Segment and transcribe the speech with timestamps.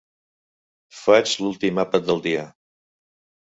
[0.99, 2.47] Faig l'últim àpat del dia.